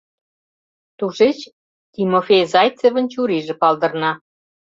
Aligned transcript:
Тушеч 0.97 1.37
Тимофей 1.93 2.43
Зайцевын 2.53 3.05
чурийже 3.13 3.53
палдырна. 3.61 4.11